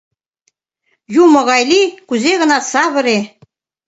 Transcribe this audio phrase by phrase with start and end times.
[1.23, 3.19] Юмо гай лий, кузе-гынат савыре.